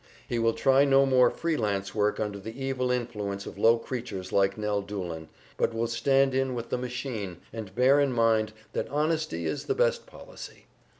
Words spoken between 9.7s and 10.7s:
best policy.